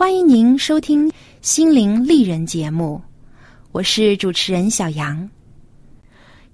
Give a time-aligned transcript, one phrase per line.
[0.00, 1.06] 欢迎您收听
[1.42, 2.98] 《心灵丽人》节目，
[3.70, 5.28] 我是主持人小杨。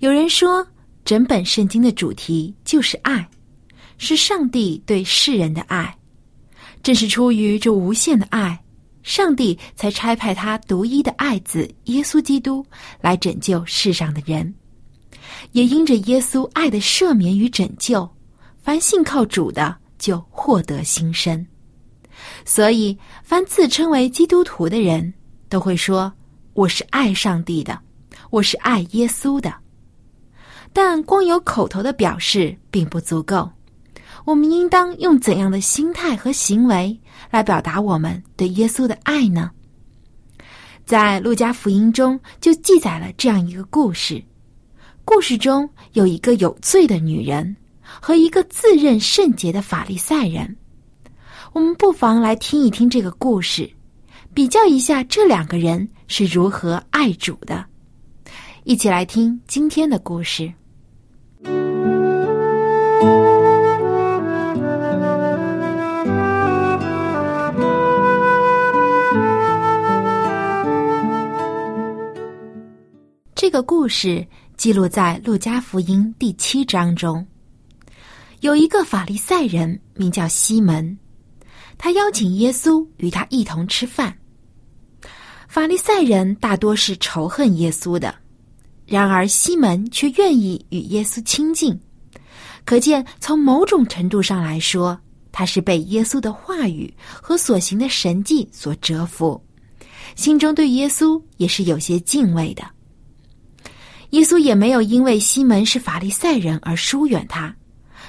[0.01, 0.67] 有人说，
[1.05, 3.25] 整本圣经的主题就是爱，
[3.99, 5.97] 是上帝对世人的爱。
[6.83, 8.61] 正是出于这无限的爱，
[9.05, 12.67] 上帝才差派他独一的爱子耶稣基督
[13.01, 14.53] 来拯救世上的人。
[15.53, 18.11] 也因着耶稣爱的赦免与拯救，
[18.61, 19.77] 凡信靠主的。
[19.99, 21.47] 就获得新生，
[22.45, 25.13] 所以凡自称为基督徒的人
[25.49, 26.13] 都会说
[26.55, 27.79] ：“我是爱上帝的，
[28.31, 29.55] 我是爱耶稣的。”
[30.73, 33.51] 但光有口头的表示并不足够，
[34.25, 36.99] 我们应当用怎样的心态和行为
[37.31, 39.51] 来表达我们对耶稣的爱呢？
[40.85, 44.23] 在路加福音中就记载了这样一个故事：
[45.05, 47.57] 故事中有一个有罪的女人。
[48.03, 50.57] 和一个自认圣洁的法利赛人，
[51.57, 53.67] 我们不妨来听一听这个故事，
[54.35, 57.65] 比较一下这两个人是如何爱主的。
[58.65, 60.53] 一起来听今天的故事。
[73.35, 74.27] 这个故事
[74.59, 77.27] 记录在《路加福音》第七章中。
[78.41, 80.99] 有一个法利赛人名叫西门，
[81.79, 84.17] 他邀请耶稣与他一同吃饭。
[85.49, 88.15] 法利赛人大多是仇恨耶稣的，
[88.87, 91.79] 然而西门却愿意与耶稣亲近，
[92.65, 94.99] 可见从某种程度上来说，
[95.33, 99.41] 他是被耶稣的话语和所行的神迹所折服，
[100.15, 102.63] 心中对耶稣也是有些敬畏的。
[104.11, 107.55] 耶稣也没有因为西门是法利赛人而疏远他。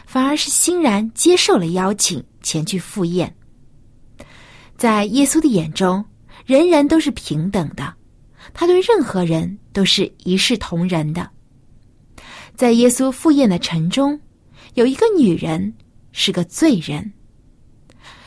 [0.06, 3.36] 反而是欣然接受了邀请，前去赴宴。
[4.78, 6.06] 在耶稣的眼中，
[6.46, 7.92] 人人都是平等的，
[8.54, 11.28] 他对任何人都是一视同仁的。
[12.56, 14.20] 在耶稣赴宴的城中，
[14.76, 15.74] 有一个女人
[16.12, 17.12] 是个罪人。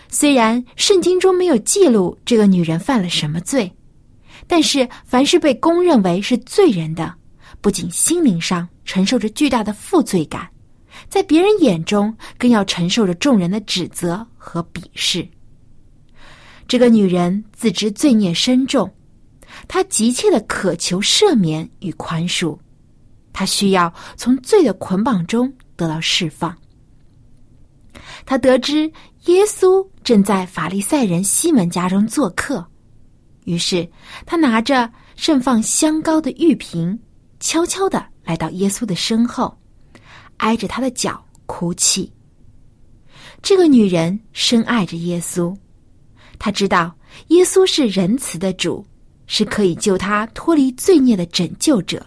[0.09, 3.73] 虽然圣经中没有记录这个女人犯了什么罪，
[4.49, 7.15] 但是凡是被公认为是罪人的，
[7.61, 10.49] 不仅心灵上承受着巨大的负罪感。
[11.09, 15.25] 在别人眼中，更要承受着众人的指责和鄙视。
[16.71, 18.89] 这个女人自知罪孽深重，
[19.67, 22.57] 她急切的渴求赦免与宽恕，
[23.33, 26.57] 她需要从罪的捆绑中得到释放。
[28.25, 28.83] 她得知
[29.25, 32.65] 耶稣正在法利赛人西门家中做客，
[33.47, 33.91] 于是
[34.25, 36.97] 她拿着盛放香膏的玉瓶，
[37.41, 39.59] 悄悄的来到耶稣的身后。
[40.37, 42.13] 挨着他的脚哭泣。
[43.43, 45.53] 这个女人深爱着耶稣，
[46.41, 46.93] 他知道
[47.29, 48.85] 耶稣是仁慈的主，
[49.27, 52.05] 是可以救他脱离罪孽的拯救者，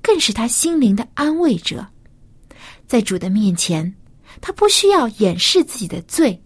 [0.00, 1.84] 更是他心灵的安慰者。
[2.86, 3.92] 在主的面前，
[4.40, 6.40] 他不需要掩饰自己的罪，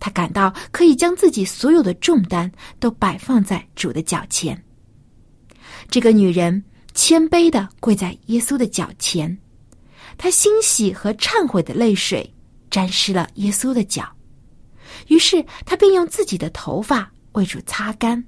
[0.00, 2.50] 他感到可以将自己所有的重担
[2.80, 4.60] 都摆放在主的脚前。
[5.90, 6.64] 这个女人
[6.94, 9.36] 谦卑的跪在耶稣的脚前。
[10.16, 12.34] 她欣喜和忏悔的泪水
[12.70, 14.10] 沾湿了耶稣的脚，
[15.08, 18.22] 于是他便用自己的头发为主擦干，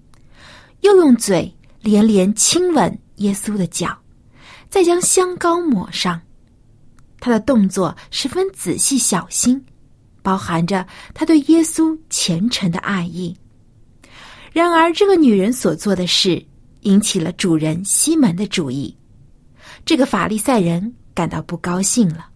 [0.81, 3.97] 又用嘴连连亲吻耶稣的脚，
[4.69, 6.21] 再将香膏抹上。
[7.19, 9.63] 他的动作十分仔细小心，
[10.23, 13.37] 包含着他对耶稣虔诚的爱意。
[14.53, 16.43] 然而，这个女人所做的事
[16.81, 18.97] 引起了主人西门的注意。
[19.85, 22.27] 这个法利赛人感到不高兴了，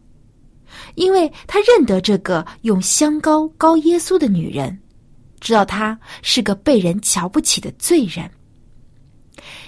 [0.95, 4.79] 因为他认得这个用香膏膏耶稣的女人，
[5.41, 8.31] 知道她是个被人瞧不起的罪人。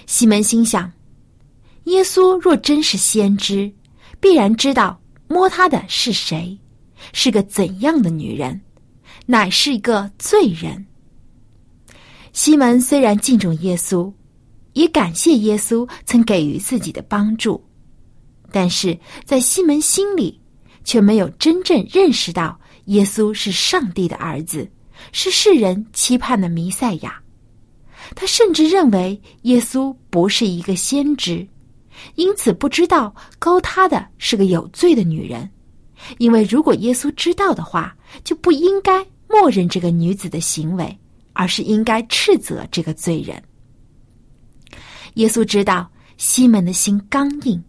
[0.05, 0.91] 西门心想：
[1.83, 3.71] 耶稣若真是先知，
[4.19, 6.57] 必然知道摸他的是谁，
[7.13, 8.59] 是个怎样的女人，
[9.25, 10.85] 乃是一个罪人。
[12.31, 14.11] 西门虽然敬重耶稣，
[14.73, 17.61] 也感谢耶稣曾给予自己的帮助，
[18.51, 20.39] 但是在西门心里，
[20.87, 24.65] 却没有真正认识到耶稣是上帝的儿子，
[25.11, 27.21] 是世人期盼的弥赛亚。
[28.15, 31.45] 他甚至认为耶稣不是一个先知，
[32.15, 35.49] 因此不知道勾他的是个有罪的女人。
[36.19, 37.93] 因为如果耶稣知道的话，
[38.23, 40.97] 就不应该默认这个女子的行为，
[41.33, 43.43] 而是应该斥责这个罪人。
[45.15, 47.61] 耶稣知道西门的心刚硬，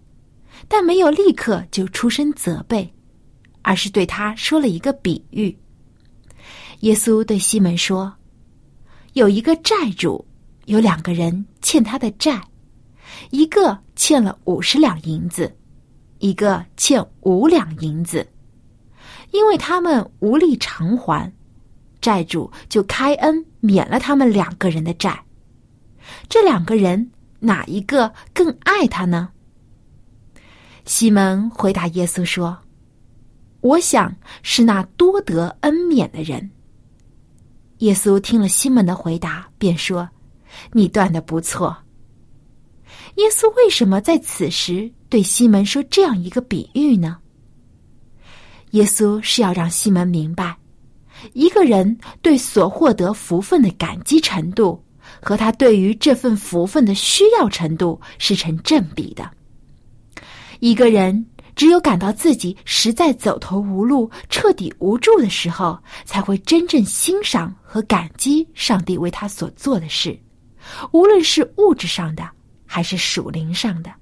[0.68, 2.88] 但没有立刻就出声责备，
[3.68, 5.54] 而是对他说了一个比喻。
[6.80, 8.10] 耶稣对西门说
[9.12, 10.24] ：“有一个债主。”
[10.64, 12.38] 有两个人欠他的债，
[13.30, 15.50] 一个欠了五十两银子，
[16.18, 18.26] 一个欠五两银子。
[19.30, 21.32] 因为他们无力偿还，
[22.02, 25.18] 债主就开恩免了他们两个人的债。
[26.28, 27.10] 这两个人
[27.40, 29.30] 哪一个更爱他呢？
[30.84, 32.58] 西门回答耶稣说
[33.60, 36.50] ：“我想是那多得恩免的人。”
[37.78, 40.08] 耶稣听了西门的回答，便说。
[40.72, 41.76] 你断的不错。
[43.16, 47.18] 耶稣为什么在此时对西门说这样一个比喻呢？
[48.72, 50.56] 耶稣是要让西门明白，
[51.32, 54.82] 一个人对所获得福分的感激程度，
[55.20, 59.30] 和他对于这份福分的需要程度是成正比的。
[60.60, 61.24] 一个人
[61.58, 70.16] 只有感到自己实在走投无路、彻底无助的时候，才会真正欣赏和感激上帝为他所做的事。
[70.92, 72.30] 无论是物质上的
[72.64, 73.92] 还是属灵上的，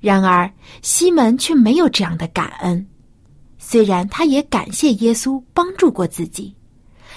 [0.00, 0.48] 然而
[0.82, 2.86] 西门却没有这样的感恩。
[3.58, 6.54] 虽然他也感谢耶稣帮助过自己，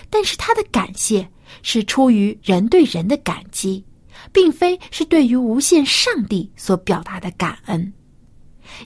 [0.09, 1.29] 但是他的感谢
[1.61, 3.85] 是出于人对人的感激，
[4.31, 7.93] 并非是对于无限上帝所表达的感恩。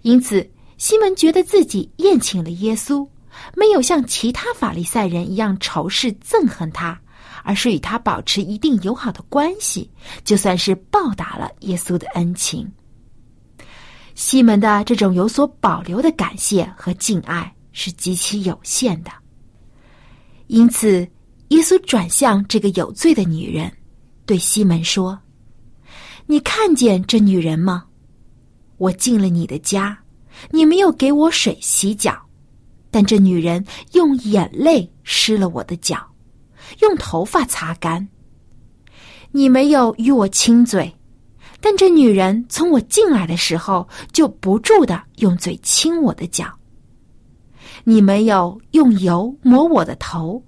[0.02, 3.08] 因此，西门觉得自己宴请了耶稣，
[3.56, 7.00] 没有像其他法利赛人一样仇视憎恨他。
[7.44, 9.90] 而是与他保持一定友好的关系，
[10.24, 12.72] 就算是报答了耶稣的恩情。
[14.14, 19.12] 西门的这种有所保留的感谢和敬爱是极其有限的。
[20.46, 21.08] 因此，
[21.48, 23.72] 耶稣转向这个有罪的女人，
[24.28, 25.18] 对西门说
[26.28, 27.86] ：“你看见这女人吗？
[28.82, 29.96] 我进了你的家，
[30.50, 32.20] 你没有给我水洗脚，
[32.90, 36.04] 但这女人用眼泪湿了我的脚。”
[36.82, 38.08] 用头发擦干。
[39.32, 40.92] 你没有与我亲嘴，
[41.60, 46.52] 但这女人从我进来的时候就不住的用嘴亲我的脚。
[47.84, 50.42] 你没有用油抹我的头，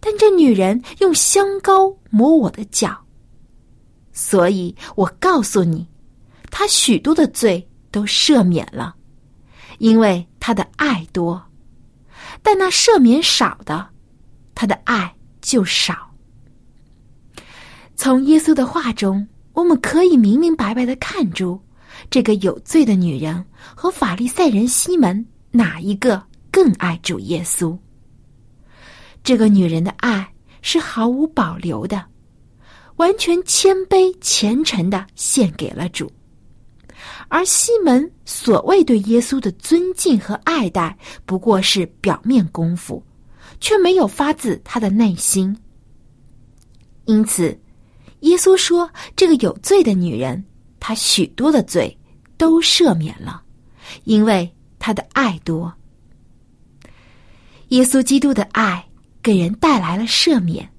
[0.00, 2.96] 但这女人用香膏抹我的脚。
[4.12, 5.87] 所以我告诉你，
[6.50, 8.94] 他许多的罪都赦免了，
[9.78, 11.40] 因为他的爱多；
[12.42, 13.88] 但那赦免少的，
[14.54, 15.14] 他的爱。
[15.40, 16.12] 就少。
[17.96, 21.58] 从耶稣的话中，我们可以明明白白的看出，
[22.10, 23.42] 这个有罪的女人
[23.74, 27.78] 和法利赛人西门哪一个更爱主耶稣？
[29.22, 32.04] 这个女人的爱是毫无保留的，
[32.96, 36.12] 完全谦卑虔诚的献给了主，
[37.28, 43.02] 而西门所谓对耶稣的尊敬和爱戴，不过是表面功夫。
[43.60, 45.56] 却没有发自他的内心，
[47.06, 47.58] 因此，
[48.20, 50.44] 耶稣说：“这个有罪的女人，
[50.78, 51.96] 她许多的罪
[52.36, 53.42] 都赦免了，
[54.04, 55.72] 因为她的爱多。”
[57.70, 58.86] 耶稣基督的爱
[59.22, 60.70] 给人带来了赦免，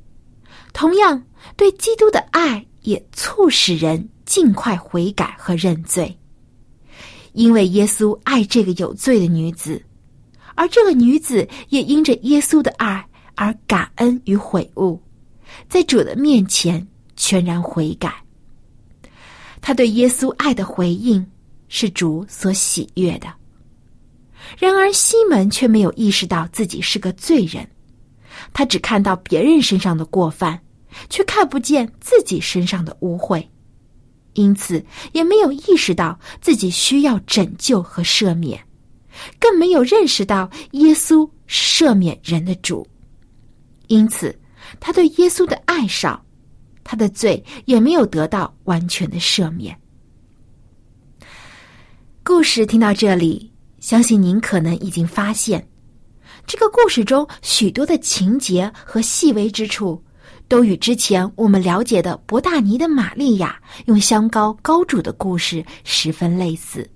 [0.72, 1.22] 同样
[1.58, 6.18] 对基督的爱也促使人尽快悔改和认罪，
[7.34, 9.82] 因为耶稣爱这个有罪的女子。
[10.56, 15.02] 而这个女子也因着耶稣的爱而感恩与悔悟，
[15.70, 18.14] 在主的面前全然悔改。
[19.62, 21.26] 他对耶稣爱的回应
[21.70, 23.28] 是主所喜悦的。
[24.58, 27.66] 然而西门却没有意识到自己是个罪人，
[28.52, 30.60] 他只看到别人身上的过犯，
[31.10, 33.46] 却看不见自己身上的污秽，
[34.34, 38.64] 因此也没有意识到自己需要拯救和赦免，
[39.40, 42.88] 更没有认识到耶稣赦免人的主。
[43.88, 44.38] 因此，
[44.80, 46.24] 他对耶稣的爱少，
[46.84, 49.76] 他的罪也没有得到完全的赦免。
[52.24, 55.68] 故事听到这里，相信您可能已经发现，
[56.46, 60.04] 这个故事中许多的情节和细微之处，
[60.50, 66.90] 都与之前我们了解的伯大尼的玛利亚用香膏膏主的故事十分类似。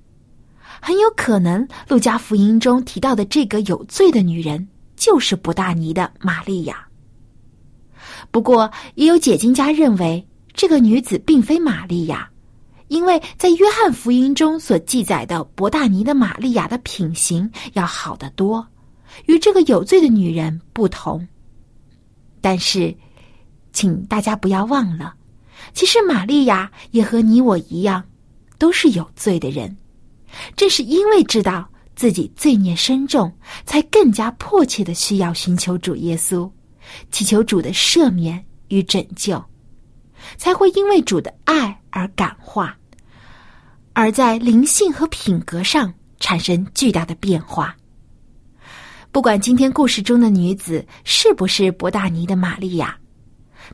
[0.81, 4.67] 很有可能，路加福音中提到的这个有罪的女人，
[4.97, 6.85] 就是伯大尼的玛利亚。
[8.31, 12.29] 不过，也有解经家认为，这个女子并非玛利亚。
[12.89, 18.67] 因为在约翰福音中所记载的伯大尼的玛利亚的品行要好得多，
[19.27, 21.25] 与这个有罪的女人不同。
[22.41, 22.93] 但是，
[23.73, 25.13] 请大家不要忘了，
[25.73, 28.03] 其实玛利亚也和你我一样，
[28.57, 29.75] 都是有罪的人。
[30.55, 33.31] 正是因为知道自己罪孽深重，
[33.65, 36.49] 才更加迫切的需要寻求主耶稣，
[37.11, 39.43] 祈求主的赦免与拯救，
[40.37, 42.77] 才会因为主的爱而感化。
[43.93, 47.75] 而在灵性和品格上产生巨大的变化。
[49.11, 52.97] 不管今天故事中的女子是不是博大尼的玛利亚，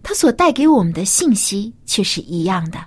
[0.01, 2.79] 他所带给我们的信息却是一样的，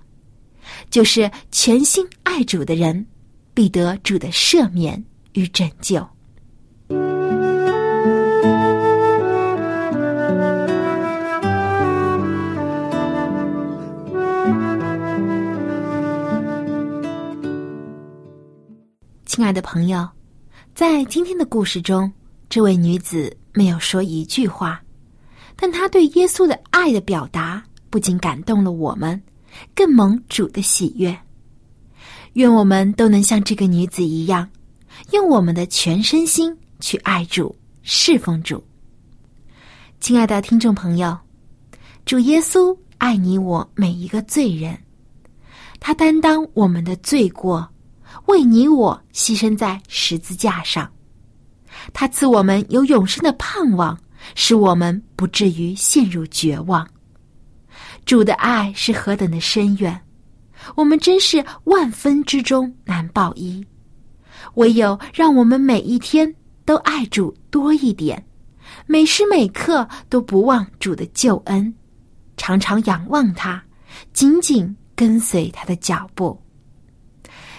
[0.91, 3.07] 就是全心爱主的人
[3.55, 6.07] 必得主的赦免与拯救。
[19.25, 20.07] 亲爱的朋友，
[20.75, 22.13] 在今天的故事中，
[22.51, 24.82] 这位女子没有说一句话，
[25.63, 29.23] 但她对耶稣的爱的表达不仅感动了我们，
[29.77, 31.17] 更蒙主的喜悦。
[32.33, 34.49] 愿我们都能像这个女子一样，
[35.13, 38.61] 用我们的全身心去爱主、侍奉主。
[40.01, 41.17] 亲爱的听众朋友，
[42.05, 44.77] 主耶稣爱你我每一个罪人，
[45.79, 47.69] 他担当我们的罪过。
[48.27, 50.91] 为你我牺牲在十字架上，
[51.93, 53.97] 他赐我们有永生的盼望，
[54.35, 56.87] 使我们不至于陷入绝望。
[58.05, 60.01] 主的爱是何等的深远，
[60.75, 63.65] 我们真是万分之中难报一。
[64.55, 68.25] 唯有让我们每一天都爱主多一点，
[68.87, 71.73] 每时每刻都不忘主的救恩，
[72.37, 73.63] 常常仰望他，
[74.13, 76.37] 紧紧跟随他的脚步。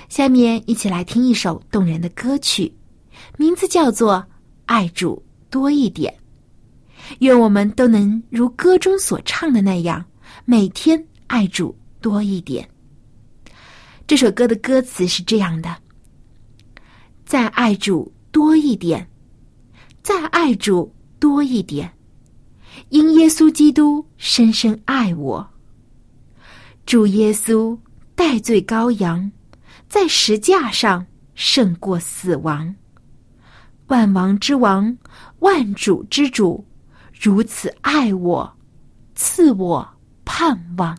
[0.10, 2.72] 下面一起来听一首动人的歌曲，
[3.38, 4.16] 名字叫做
[4.66, 6.14] 《爱主多一点》。
[7.20, 10.04] 愿我们都能如歌中所唱的那样，
[10.46, 12.68] 每天爱主多一点。
[14.06, 15.76] 这首歌的歌词是这样的：
[17.26, 19.08] 再爱主多一点，
[20.02, 21.92] 再爱主多一点，
[22.90, 25.48] 因耶稣基督深深爱我。
[26.86, 27.78] 主耶稣
[28.16, 29.32] 代罪羔羊。
[29.90, 31.06] 在石架上
[31.36, 32.74] 胜过死亡，
[33.90, 34.98] 万王之王，
[35.38, 36.66] 万主之主，
[37.24, 38.54] 如此爱我，
[39.16, 39.88] 赐我
[40.26, 40.98] 盼望。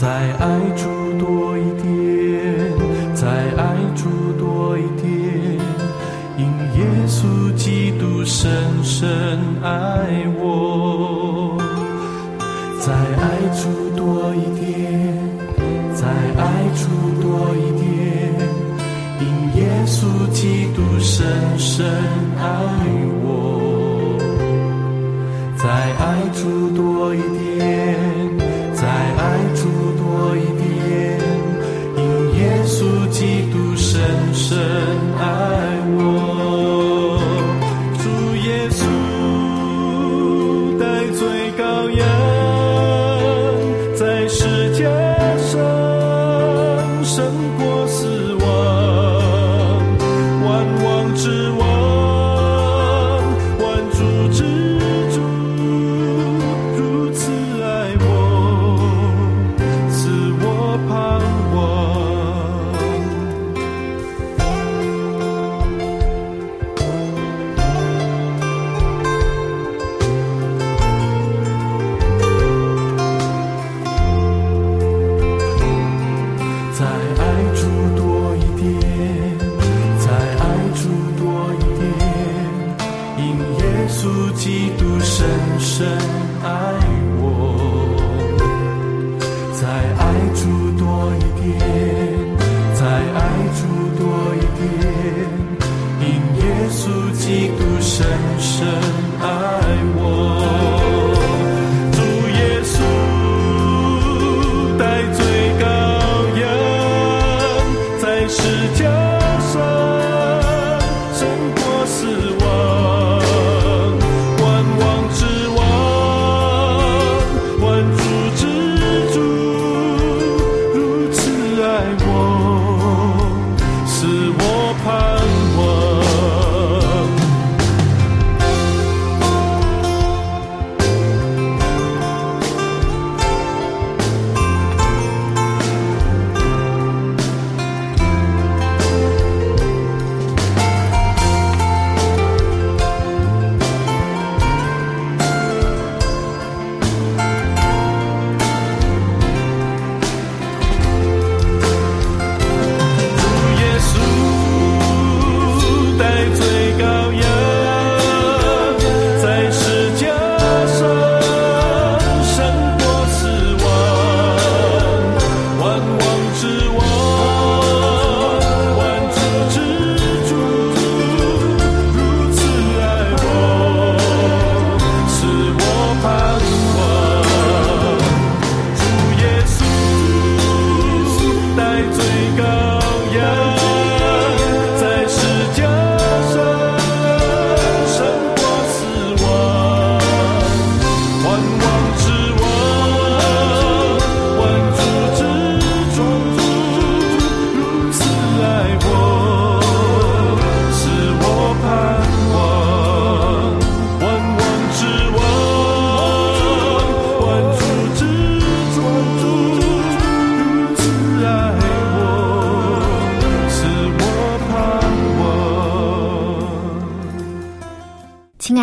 [0.00, 0.49] 在爱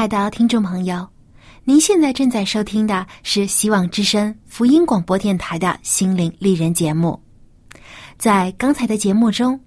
[0.07, 1.07] 的听众朋友，
[1.63, 7.21] 您现在正在收听的是希望之声福音广播电台的心灵丽人节目。
[8.17, 9.59] 在刚才的节目中，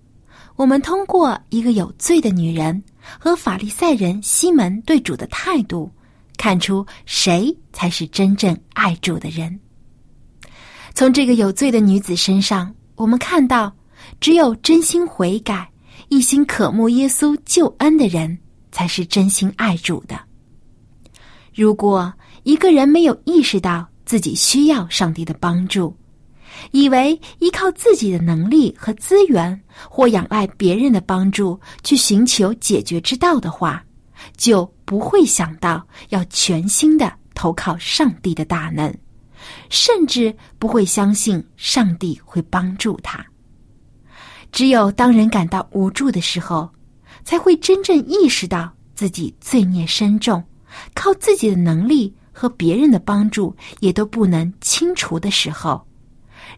[0.56, 2.82] 我们通过一个有罪的女人
[3.18, 5.92] 和法利赛人西门对主的态度，
[6.36, 9.60] 看出谁才是真正爱主的人。
[10.94, 13.72] 从这个有罪的女子身上，我们看到，
[14.20, 15.70] 只有真心悔改、
[16.08, 18.36] 一心渴慕耶稣救恩的人，
[18.72, 20.18] 才是真心爱主的。
[21.54, 22.12] 如果
[22.44, 25.94] 一个人没有意识到自己需要上帝的帮助，
[26.70, 33.82] 以为依靠自己的能力和资源，或仰赖别人的帮助去寻求解决之道的话，
[34.36, 38.92] 就不会想到要全心的投靠上帝的大能，
[39.68, 43.24] 甚至不会相信上帝会帮助他。
[44.52, 46.68] 只有当人感到无助的时候，
[47.24, 50.42] 才会真正意识到自己罪孽深重，
[50.94, 55.86] 靠自己的能力和别人的帮助也都不能清除的时候，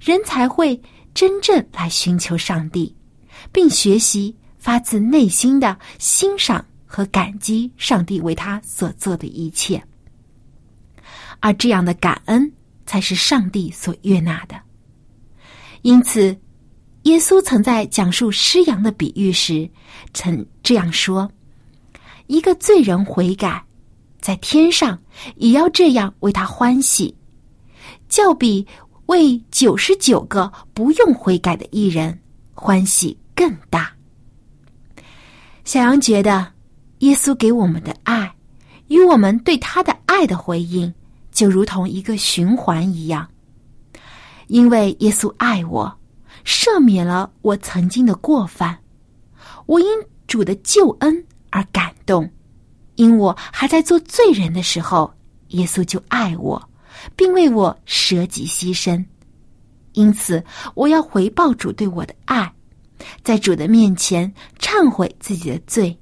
[0.01, 0.81] 人才会
[1.15, 2.95] 真正来寻求上帝，
[3.53, 9.83] 并学习发自内心的欣赏和感激上帝为他所做的一切。
[11.41, 12.53] 而这样的感恩
[12.87, 14.55] 才是上帝所悦纳的。
[15.83, 16.37] 因此，
[17.03, 19.69] 耶稣曾在讲述失羊的比喻时，
[20.15, 21.29] 曾这样说
[22.29, 23.65] ：“一个罪人悔改，
[24.23, 24.99] 在天上
[25.35, 27.15] 也要这样为他欢喜，
[28.09, 28.67] 较比
[29.07, 32.19] 为九十九个不用悔改的艺人
[32.55, 33.93] 欢喜更大。”
[35.65, 36.53] 小杨觉得，
[37.01, 38.33] 耶稣给我们的爱，
[38.89, 40.93] 与我们对他的爱的回应，
[41.33, 43.29] 就如同一个循环一样。
[44.47, 45.93] 因为耶稣爱我，
[46.45, 48.79] 赦免了我曾经的过犯，
[49.67, 49.87] 我因
[50.27, 52.29] 主的救恩而感动。
[53.03, 55.13] 因我还在做罪人的时候，
[55.49, 56.71] 耶稣就爱我，
[57.17, 59.05] 并为我舍己牺牲。
[59.95, 60.41] 因此，
[60.77, 62.55] 我要回报主对我的爱，
[63.25, 65.99] 在主的面前忏悔自己的罪，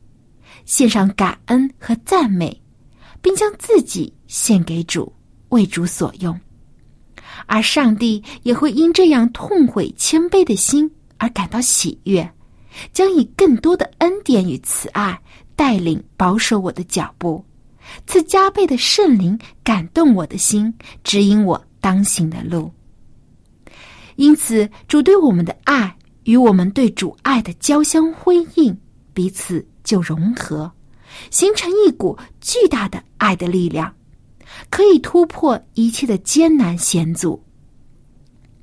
[0.67, 2.61] 献上感恩和赞美，
[3.23, 5.11] 并将自己献给主，
[5.49, 6.39] 为主所用。
[7.47, 12.31] 而上帝也会因这样痛悔谦卑的心而感到喜悦，
[12.93, 15.19] 将以更多的恩典与慈爱
[15.61, 17.44] 带领保守我的脚步，
[18.07, 20.73] 赐加倍的圣灵感动我的心，
[21.05, 22.73] 指引我当行的路。
[24.16, 25.94] 因此，主对我们的爱
[26.25, 28.75] 与我们对主爱的交相辉映，
[29.12, 30.73] 彼此就融合，
[31.31, 33.94] 形成一股巨大的爱的力量。
[34.70, 37.38] 可以突破一切的艰难险阻。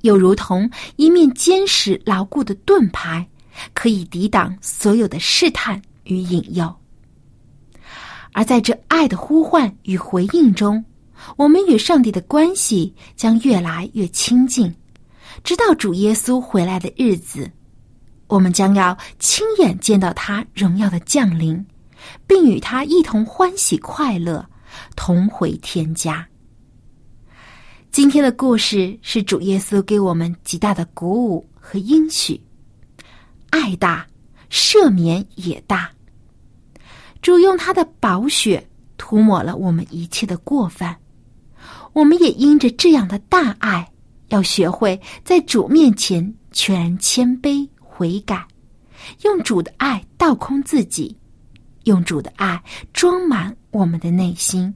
[0.00, 3.24] 又如同一面坚实牢固的盾牌，
[3.72, 6.74] 可以抵挡所有的试探与引诱。
[8.38, 10.84] 而在这爱的呼唤与回应中，
[11.36, 14.72] 我们与上帝的关系将越来越亲近，
[15.42, 17.50] 直到主耶稣回来的日子，
[18.28, 21.66] 我们将要亲眼见到他荣耀的降临，
[22.28, 24.48] 并与他一同欢喜快乐，
[24.94, 26.24] 同回天家。
[27.90, 32.40] 今天的故事是主耶稣给我们极大的鼓舞和应许，
[33.50, 34.06] 爱大，
[34.48, 35.90] 赦免也大。
[37.20, 38.64] 主用他的宝血
[38.96, 40.96] 涂抹了我们一切的过犯，
[41.92, 43.90] 我们也因着这样的大爱，
[44.28, 48.46] 要学会在主面前全然谦卑悔改，
[49.22, 51.16] 用主的爱倒空自己，
[51.84, 54.72] 用主的爱装满我们的内心，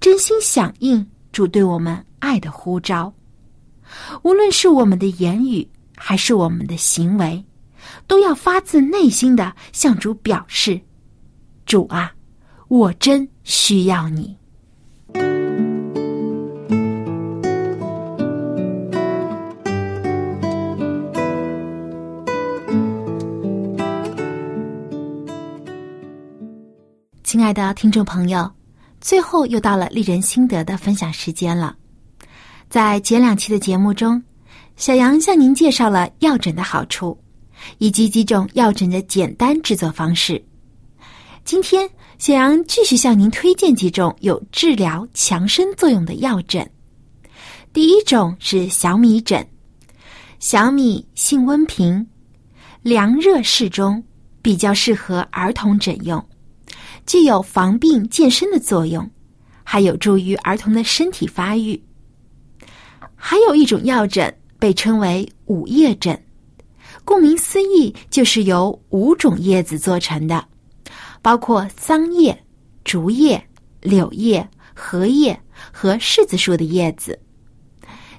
[0.00, 3.12] 真心响应主对我们爱的呼召。
[4.22, 7.44] 无论是我们的言语还是我们的行为，
[8.06, 10.80] 都要发自内心的向主表示。
[11.70, 12.12] 主啊，
[12.66, 14.36] 我真需要你。
[27.22, 28.50] 亲爱的听众朋友，
[29.00, 31.76] 最后又到了丽人心得的分享时间了。
[32.68, 34.20] 在前两期的节目中，
[34.74, 37.16] 小杨向您介绍了药枕的好处，
[37.78, 40.44] 以及几种药枕的简单制作方式。
[41.44, 46.68] 今天，小杨继续向您推荐几种有治疗强身作用的药枕。
[47.72, 49.44] 第一种是小米枕，
[50.38, 52.06] 小米性温平，
[52.82, 54.02] 凉热适中，
[54.42, 56.24] 比较适合儿童枕用，
[57.04, 59.08] 具有防病健身的作用，
[59.64, 61.80] 还有助于儿童的身体发育。
[63.16, 66.20] 还有一种药枕被称为五叶枕，
[67.04, 70.44] 顾名思义，就是由五种叶子做成的。
[71.22, 72.36] 包括桑叶、
[72.84, 73.42] 竹叶、
[73.80, 75.38] 柳叶、荷叶
[75.72, 77.18] 和柿子树的叶子，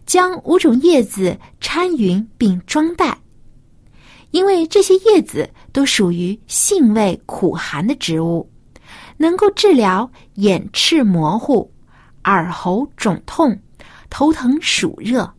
[0.06, 3.18] 将五种叶子掺匀并装袋。
[4.32, 8.50] 因为这些叶子都属于性味苦寒的植物，
[9.18, 11.70] 能够治疗眼赤模糊、
[12.24, 13.60] 耳喉肿痛、
[14.10, 15.30] 头疼暑热。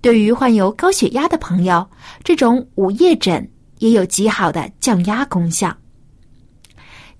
[0.00, 1.84] 对于患有高血压的朋友，
[2.22, 5.76] 这种五叶枕也有极好的降压功效。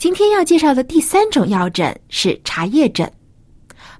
[0.00, 3.12] 今天要介绍的第三种药枕是茶叶枕。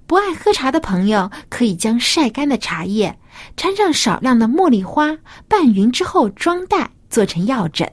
[0.06, 3.14] 不爱喝茶的朋友可以将晒干的茶叶
[3.54, 5.14] 掺上少量的茉莉花
[5.46, 7.86] 拌匀之后装袋做成药枕，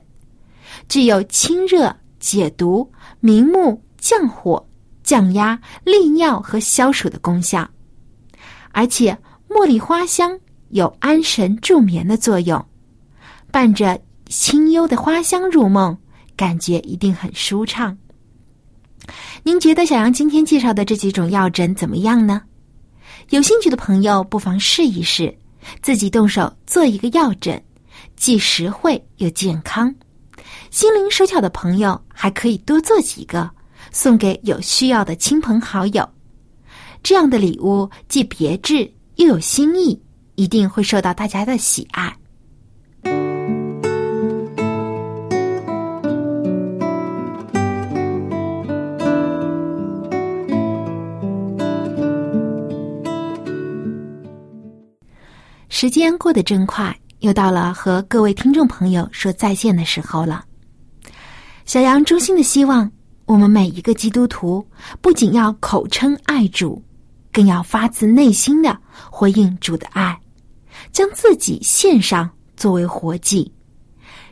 [0.87, 2.89] 具有清热解毒、
[3.19, 4.65] 明目降火、
[5.03, 7.69] 降压、利尿和消暑的功效。
[8.71, 9.17] 而且
[9.49, 10.39] 茉莉花香
[10.69, 12.65] 有安神助眠的作用，
[13.51, 15.97] 伴着清幽的花香入梦。
[16.37, 17.97] 感觉一定很舒畅。
[19.43, 22.41] 您觉得小杨今天介绍的这几种药枕怎么样呢？
[23.31, 25.35] 有兴趣的朋友不妨试一试，
[25.81, 27.61] 自己动手做一个药枕，
[28.15, 29.93] 既实惠又健康。
[30.69, 33.49] 心灵手巧的朋友还可以多做几个，
[33.91, 36.07] 送给有需要的亲朋好友。
[37.01, 39.99] 这样的礼物既别致又有新意，
[40.35, 42.15] 一定会受到大家的喜爱。
[55.79, 60.43] 时间过得真快，又到了和各位听众朋友说再见的时候了。
[61.67, 62.91] 小杨衷心的希望，
[63.25, 64.67] 我们每一个基督徒
[65.01, 66.83] 不仅要口称爱主，
[67.31, 68.75] 更要发自内心的
[69.11, 70.19] 回应主的爱，
[70.91, 73.53] 将自己献上作为活祭，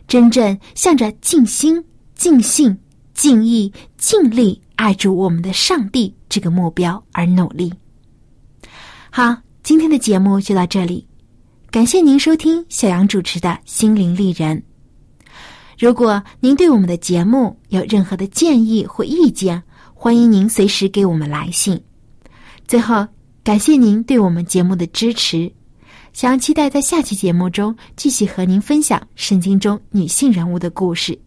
[0.07, 1.79] 真正向着尽心、
[2.15, 2.75] 尽性、
[3.13, 7.71] 尽意、尽力爱主我们的上帝这个目标而努力。
[9.11, 11.07] 好，今天的节目就到这里。
[11.75, 14.57] 感谢您收听小杨主持的《心灵丽人》。
[15.77, 19.61] 如果您对我们的节目有任何的建议或意见，
[19.93, 21.77] 欢迎您随时给我们来信。
[22.65, 23.05] 最后，
[23.43, 25.51] 感谢您对我们节目的支持。
[26.13, 31.19] 小杨期待在下期节目中继续和您分享圣经中女性人物的故事，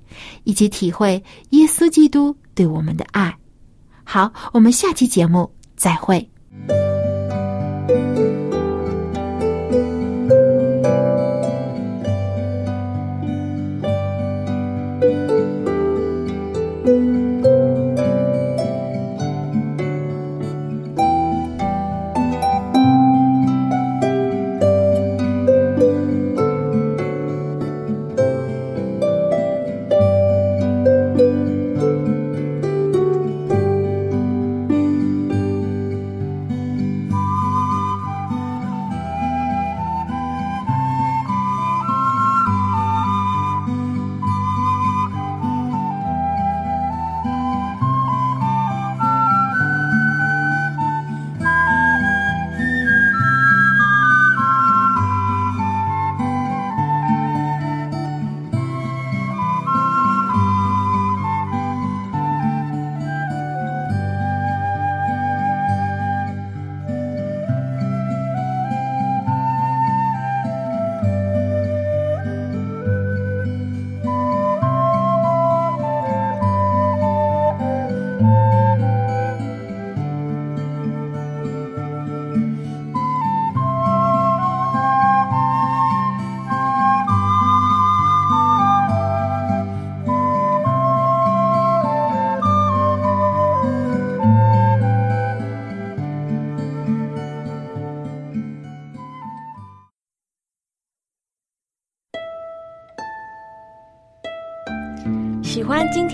[0.45, 3.37] 以及体会耶稣基督对我们的爱。
[4.03, 6.27] 好，我们下期节目再会。